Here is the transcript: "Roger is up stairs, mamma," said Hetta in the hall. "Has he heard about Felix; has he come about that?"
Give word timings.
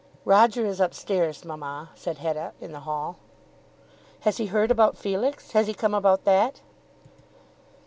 "Roger 0.25 0.65
is 0.65 0.81
up 0.81 0.95
stairs, 0.95 1.45
mamma," 1.45 1.89
said 1.93 2.17
Hetta 2.17 2.53
in 2.59 2.71
the 2.71 2.79
hall. 2.89 3.17
"Has 4.21 4.37
he 4.37 4.47
heard 4.47 4.71
about 4.71 4.97
Felix; 4.97 5.51
has 5.51 5.67
he 5.67 5.75
come 5.75 5.93
about 5.93 6.23
that?" 6.23 6.59